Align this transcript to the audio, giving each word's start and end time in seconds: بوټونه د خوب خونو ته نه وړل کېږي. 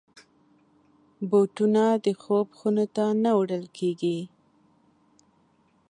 بوټونه 1.29 1.83
د 2.05 2.07
خوب 2.21 2.47
خونو 2.57 2.85
ته 2.95 3.05
نه 3.23 3.31
وړل 3.39 3.65
کېږي. 3.77 4.17